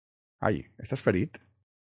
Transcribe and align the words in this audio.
Ai! 0.49 0.51
Estàs 0.85 1.05
ferit? 1.09 1.43